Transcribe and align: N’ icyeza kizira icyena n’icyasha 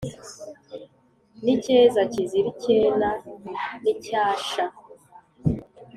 N’ 1.43 1.45
icyeza 1.55 1.99
kizira 2.11 2.47
icyena 2.53 3.09
n’icyasha 3.81 4.63